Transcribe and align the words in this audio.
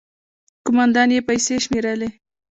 ،کومندان 0.65 1.09
يې 1.15 1.21
پيسې 1.27 1.53
شمېرلې. 1.65 2.09